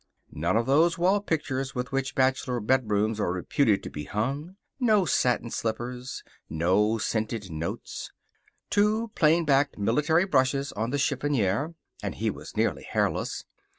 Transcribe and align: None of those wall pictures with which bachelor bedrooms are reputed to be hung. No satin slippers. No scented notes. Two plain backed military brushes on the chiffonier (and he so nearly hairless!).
None 0.31 0.57
of 0.57 0.65
those 0.65 0.97
wall 0.97 1.21
pictures 1.21 1.75
with 1.75 1.91
which 1.91 2.15
bachelor 2.15 2.59
bedrooms 2.59 3.19
are 3.19 3.31
reputed 3.31 3.83
to 3.83 3.91
be 3.91 4.05
hung. 4.05 4.55
No 4.79 5.05
satin 5.05 5.51
slippers. 5.51 6.23
No 6.49 6.97
scented 6.97 7.51
notes. 7.51 8.11
Two 8.71 9.11
plain 9.13 9.45
backed 9.45 9.77
military 9.77 10.25
brushes 10.25 10.71
on 10.71 10.89
the 10.89 10.97
chiffonier 10.97 11.75
(and 12.01 12.15
he 12.15 12.31
so 12.33 12.45
nearly 12.55 12.81
hairless!). 12.81 13.45